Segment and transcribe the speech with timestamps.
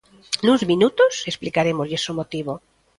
[0.45, 2.53] Nuns minutos explicarémoslles o motivo.